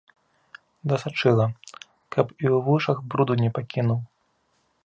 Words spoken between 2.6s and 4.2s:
вушах бруду не пакінуў.